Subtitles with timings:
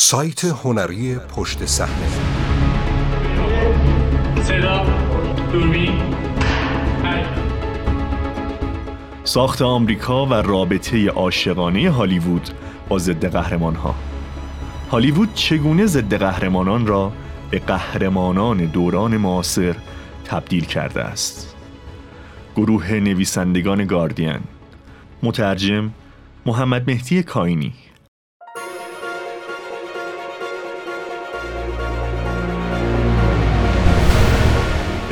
[0.00, 2.08] سایت هنری پشت صحنه.
[9.24, 12.50] ساخت آمریکا و رابطه عاشقانه هالیوود
[12.88, 13.94] با ضد قهرمان ها
[14.90, 17.12] هالیوود چگونه ضد قهرمانان را
[17.50, 19.76] به قهرمانان دوران معاصر
[20.24, 21.56] تبدیل کرده است؟
[22.56, 24.40] گروه نویسندگان گاردین.
[25.22, 25.90] مترجم
[26.46, 27.72] محمد مهدی کاینی.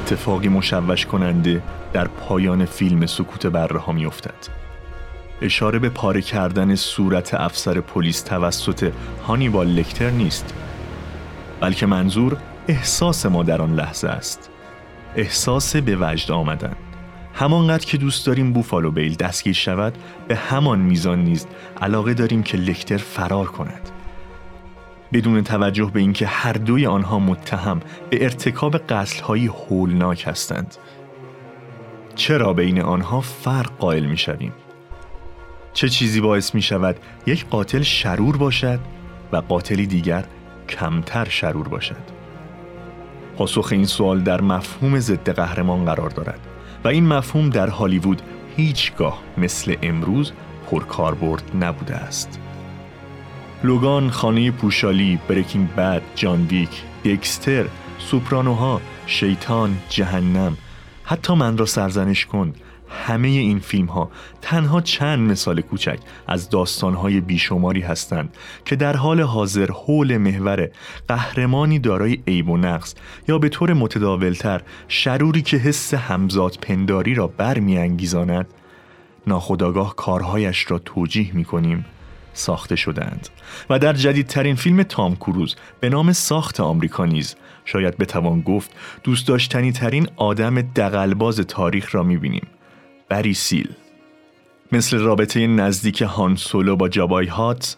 [0.00, 4.34] اتفاقی مشوش کننده در پایان فیلم سکوت بره ها می افتد.
[5.42, 8.92] اشاره به پاره کردن صورت افسر پلیس توسط
[9.26, 10.54] هانیبال لکتر نیست
[11.60, 12.36] بلکه منظور
[12.68, 14.50] احساس ما در آن لحظه است.
[15.16, 16.76] احساس به وجد آمدن.
[17.34, 21.46] همانقدر که دوست داریم بوفالو بیل دستگیر شود به همان میزان نیز
[21.82, 23.90] علاقه داریم که لکتر فرار کند.
[25.12, 30.76] بدون توجه به اینکه هر دوی آنها متهم به ارتکاب قتلهایی هولناک هستند
[32.14, 34.52] چرا بین آنها فرق قائل می شویم؟
[35.72, 38.80] چه چیزی باعث می شود یک قاتل شرور باشد
[39.32, 40.24] و قاتلی دیگر
[40.68, 42.20] کمتر شرور باشد؟
[43.36, 46.40] پاسخ این سوال در مفهوم ضد قهرمان قرار دارد
[46.84, 48.22] و این مفهوم در هالیوود
[48.56, 50.32] هیچگاه مثل امروز
[50.70, 52.40] پرکاربرد نبوده است.
[53.64, 57.66] لوگان، خانه پوشالی، بریکینگ بد، جان ویک، دکستر،
[57.98, 60.56] سوپرانوها، شیطان، جهنم،
[61.04, 62.52] حتی من را سرزنش کن.
[62.90, 64.10] همه این فیلم ها
[64.42, 70.68] تنها چند مثال کوچک از داستان های بیشماری هستند که در حال حاضر حول محور
[71.08, 72.94] قهرمانی دارای عیب و نقص
[73.28, 78.46] یا به طور متداولتر شروری که حس همزاد پنداری را برمیانگیزاند
[79.26, 81.84] ناخداگاه کارهایش را توجیه می کنیم
[82.40, 83.28] ساخته شدند
[83.70, 87.36] و در جدیدترین فیلم تام کروز به نام ساخت آمریکا نیز.
[87.64, 88.70] شاید بتوان گفت
[89.04, 92.46] دوست داشتنی ترین آدم دقلباز تاریخ را می‌بینیم.
[93.08, 93.68] بری سیل.
[94.72, 97.76] مثل رابطه نزدیک هان سولو با جابای هات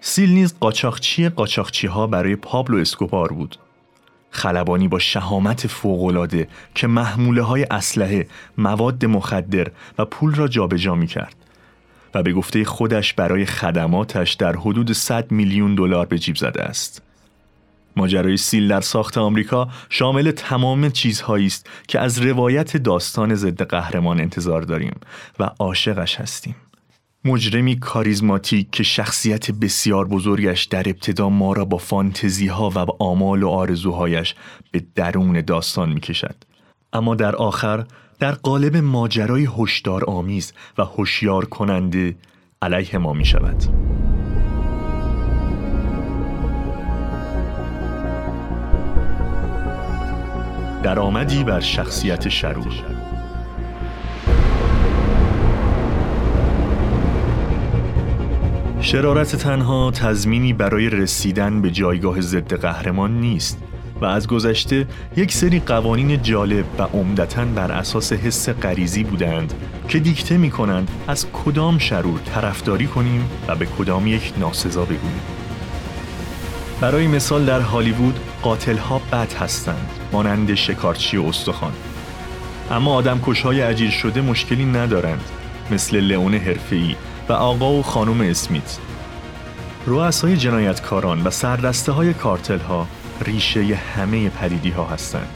[0.00, 3.56] سیل نیز قاچاقچی قاچاقچی ها برای پابلو اسکوبار بود.
[4.30, 8.26] خلبانی با شهامت فوقالعاده که محموله های اسلحه،
[8.58, 9.66] مواد مخدر
[9.98, 11.34] و پول را جابجا می کرد
[12.14, 17.02] و به گفته خودش برای خدماتش در حدود 100 میلیون دلار به جیب زده است.
[17.96, 24.20] ماجرای سیل در ساخت آمریکا شامل تمام چیزهایی است که از روایت داستان ضد قهرمان
[24.20, 24.94] انتظار داریم
[25.38, 26.56] و عاشقش هستیم.
[27.24, 32.96] مجرمی کاریزماتیک که شخصیت بسیار بزرگش در ابتدا ما را با فانتزی ها و با
[32.98, 34.34] آمال و آرزوهایش
[34.72, 36.34] به درون داستان می کشد.
[36.92, 37.84] اما در آخر
[38.20, 42.16] در قالب ماجرای هشدار آمیز و هوشیار کننده
[42.62, 43.64] علیه ما می شود.
[50.82, 52.72] درآمدی بر شخصیت شرور
[58.80, 63.69] شرارت تنها تضمینی برای رسیدن به جایگاه ضد قهرمان نیست
[64.00, 69.54] و از گذشته یک سری قوانین جالب و عمدتا بر اساس حس غریزی بودند
[69.88, 75.20] که دیکته می کنند از کدام شرور طرفداری کنیم و به کدام یک ناسزا بگوییم.
[76.80, 81.72] برای مثال در هالیوود قاتل ها بد هستند مانند شکارچی و استخوان.
[82.70, 85.24] اما آدم های عجیر شده مشکلی ندارند
[85.70, 86.96] مثل لئون حرفه‌ای
[87.28, 88.78] و آقا و خانم اسمیت.
[89.86, 92.86] رؤسای جنایتکاران و سردسته های کارتل ها
[93.22, 95.28] ریشه همه پدیدی ها هستند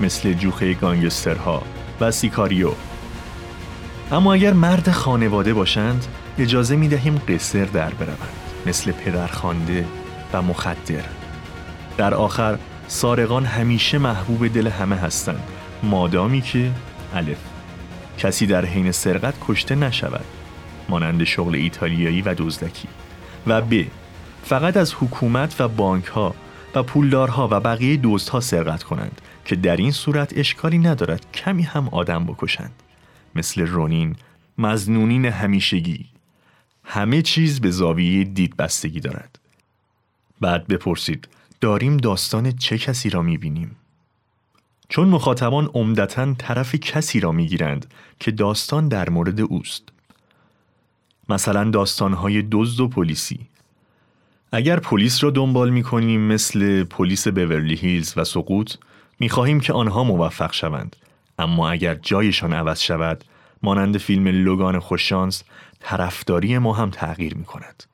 [0.00, 1.62] مثل جوخه گانگسترها
[2.00, 2.70] و سیکاریو.
[4.12, 6.06] اما اگر مرد خانواده باشند
[6.38, 8.28] اجازه می دهیم قصر در بروند
[8.66, 9.86] مثل پدرخوانده
[10.32, 11.04] و مخدر.
[11.96, 12.58] در آخر
[12.88, 15.42] سارقان همیشه محبوب دل همه هستند
[15.82, 16.70] مادامی که
[17.14, 17.38] الف.
[18.18, 20.24] کسی در حین سرقت کشته نشود
[20.88, 22.88] مانند شغل ایتالیایی و دزدکی.
[23.46, 23.84] و ب
[24.44, 26.34] فقط از حکومت و بانک ها
[26.74, 31.88] و پولدارها و بقیه دزدها سرقت کنند که در این صورت اشکالی ندارد کمی هم
[31.88, 32.82] آدم بکشند
[33.34, 34.16] مثل رونین
[34.58, 36.06] مزنونین همیشگی
[36.84, 39.38] همه چیز به زاویه دید بستگی دارد
[40.40, 41.28] بعد بپرسید
[41.60, 43.76] داریم داستان چه کسی را می‌بینیم؟
[44.88, 49.82] چون مخاطبان عمدتا طرف کسی را می‌گیرند که داستان در مورد اوست.
[51.28, 53.49] مثلا داستانهای دزد و پلیسی.
[54.52, 58.74] اگر پلیس را دنبال می کنیم مثل پلیس بورلی هیلز و سقوط
[59.20, 60.96] می خواهیم که آنها موفق شوند.
[61.38, 63.24] اما اگر جایشان عوض شود
[63.62, 65.42] مانند فیلم لوگان خوششانس
[65.80, 67.84] طرفداری ما هم تغییر می کند.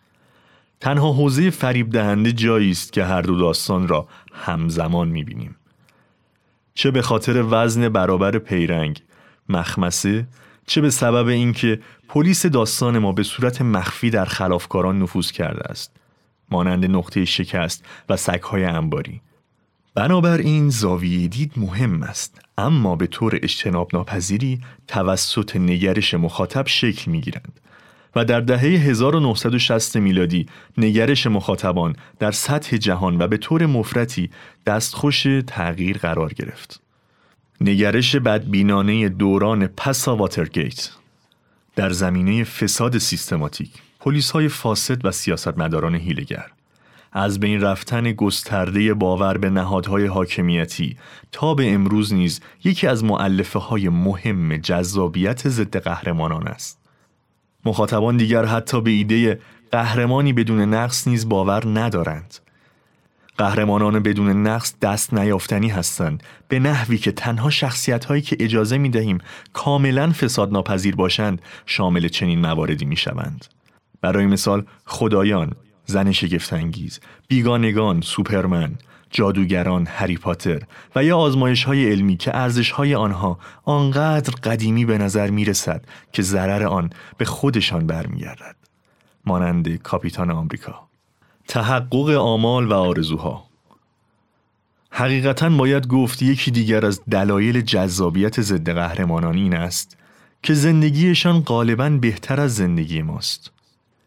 [0.81, 5.56] تنها حوزه فریب دهنده جایی است که هر دو داستان را همزمان می‌بینیم.
[6.75, 9.02] چه به خاطر وزن برابر پیرنگ،
[9.49, 10.26] مخمسه،
[10.67, 15.93] چه به سبب اینکه پلیس داستان ما به صورت مخفی در خلافکاران نفوذ کرده است.
[16.50, 19.20] مانند نقطه شکست و سگهای انباری.
[19.94, 27.20] بنابراین زاویه دید مهم است اما به طور اجتناب ناپذیری توسط نگرش مخاطب شکل می
[27.20, 27.60] گیرند
[28.16, 30.46] و در دهه 1960 میلادی
[30.78, 34.31] نگرش مخاطبان در سطح جهان و به طور مفرتی
[34.66, 36.81] دستخوش تغییر قرار گرفت.
[37.60, 40.90] نگرش بدبینانه دوران پسا واترگیت
[41.76, 43.70] در زمینه فساد سیستماتیک
[44.06, 46.47] پلیس های فاسد و سیاستمداران هیلگر
[47.12, 50.97] از بین رفتن گسترده باور به نهادهای حاکمیتی
[51.32, 56.79] تا به امروز نیز یکی از معلفه های مهم جذابیت ضد قهرمانان است.
[57.64, 59.41] مخاطبان دیگر حتی به ایده
[59.73, 62.35] قهرمانی بدون نقص نیز باور ندارند.
[63.38, 68.88] قهرمانان بدون نقص دست نیافتنی هستند به نحوی که تنها شخصیت هایی که اجازه می
[68.88, 69.19] دهیم
[69.52, 70.50] کاملا فساد
[70.97, 73.56] باشند شامل چنین مواردی می شوند.
[74.00, 75.52] برای مثال خدایان،
[75.87, 78.75] زن شگفتانگیز، بیگانگان، سوپرمن،
[79.10, 80.62] جادوگران، هری پاتر
[80.96, 85.84] و یا آزمایش های علمی که ارزش های آنها آنقدر قدیمی به نظر می رسد
[86.12, 88.56] که ضرر آن به خودشان برمیگردد.
[89.25, 90.88] مانند کاپیتان آمریکا.
[91.49, 93.46] تحقق آمال و آرزوها
[94.90, 99.96] حقیقتا باید گفت یکی دیگر از دلایل جذابیت ضد قهرمانان این است
[100.42, 103.52] که زندگیشان غالبا بهتر از زندگی ماست.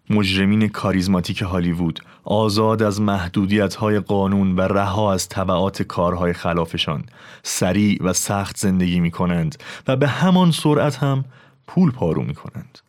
[0.10, 7.04] مجرمین کاریزماتیک هالیوود آزاد از محدودیت های قانون و رها از طبعات کارهای خلافشان
[7.44, 11.26] سریع و سخت زندگی می کنند و به همان سرعت هم
[11.68, 12.80] پول پارو می کنند.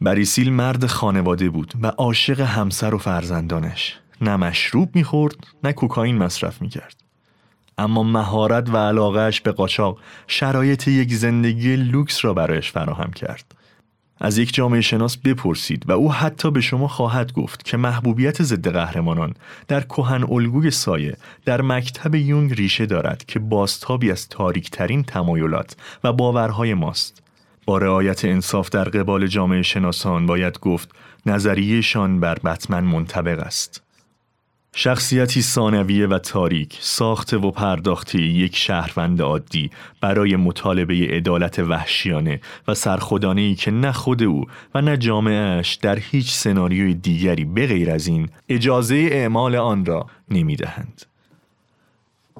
[0.00, 3.98] بریسیل مرد خانواده بود و عاشق همسر و فرزندانش.
[4.20, 6.96] نه مشروب می‌خورد نه کوکائین مصرف می‌کرد.
[7.78, 13.54] اما مهارت و علاقهش به قاچاق شرایط یک زندگی لوکس را برایش فراهم کرد.
[14.20, 18.68] از یک جامعه شناس بپرسید و او حتی به شما خواهد گفت که محبوبیت ضد
[18.68, 19.34] قهرمانان
[19.68, 26.12] در کهن الگوی سایه در مکتب یونگ ریشه دارد که باستابی از تاریکترین تمایلات و
[26.12, 27.22] باورهای ماست
[27.66, 30.90] با رعایت انصاف در قبال جامعه شناسان باید گفت
[31.26, 33.85] نظریهشان بر بتمن منطبق است.
[34.78, 39.70] شخصیتی ثانویه و تاریک، ساخته و پرداخته یک شهروند عادی
[40.00, 44.44] برای مطالبه عدالت وحشیانه و سرخودانه ای که نه خود او
[44.74, 50.06] و نه جامعهش در هیچ سناریوی دیگری به غیر از این اجازه اعمال آن را
[50.30, 51.02] نمی‌دهند.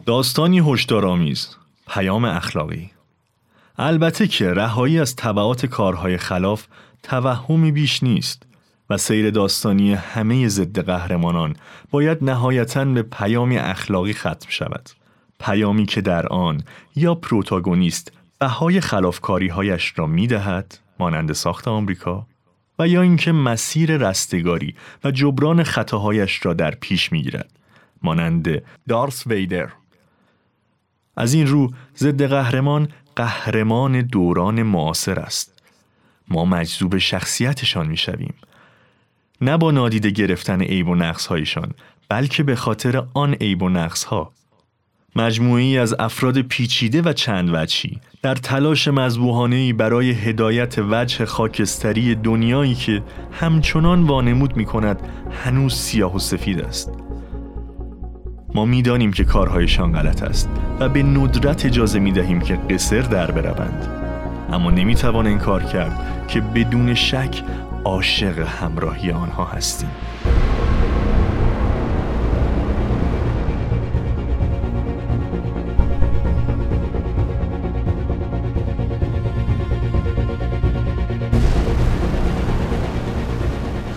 [0.06, 1.56] داستانی هشدارآمیز،
[1.88, 2.90] پیام اخلاقی
[3.78, 6.66] البته که رهایی از طبعات کارهای خلاف
[7.02, 8.45] توهمی بیش نیست
[8.90, 11.56] و سیر داستانی همه ضد قهرمانان
[11.90, 14.90] باید نهایتا به پیامی اخلاقی ختم شود.
[15.40, 16.62] پیامی که در آن
[16.96, 22.26] یا پروتاگونیست بهای خلافکاری هایش را می دهد مانند ساخت آمریکا
[22.78, 24.74] و یا اینکه مسیر رستگاری
[25.04, 27.50] و جبران خطاهایش را در پیش می گیرد
[28.02, 29.68] مانند دارس ویدر.
[31.16, 35.62] از این رو ضد قهرمان قهرمان دوران معاصر است.
[36.28, 38.34] ما مجذوب شخصیتشان می شویم
[39.40, 41.70] نه با نادیده گرفتن عیب و نقص هایشان
[42.08, 44.32] بلکه به خاطر آن عیب و نقص ها
[45.16, 47.98] مجموعی از افراد پیچیده و چند وجهی.
[48.22, 53.02] در تلاش مذبوحانه برای هدایت وجه خاکستری دنیایی که
[53.32, 55.08] همچنان وانمود می کند
[55.44, 56.92] هنوز سیاه و سفید است.
[58.54, 60.50] ما می‌دانیم که کارهایشان غلط است
[60.80, 63.88] و به ندرت اجازه می دهیم که قصر در بروند.
[64.52, 67.42] اما نمی توان این کار کرد که بدون شک
[67.86, 69.90] عاشق همراهی آنها هستیم.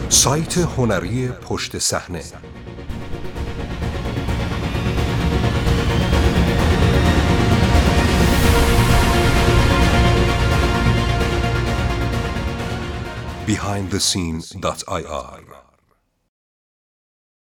[0.10, 2.22] سایت هنری پشت صحنه.
[13.50, 15.49] behindthescene.ir